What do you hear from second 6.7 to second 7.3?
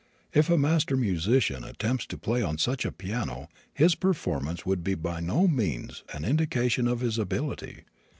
of his